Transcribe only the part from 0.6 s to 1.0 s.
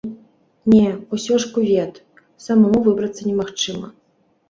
Не,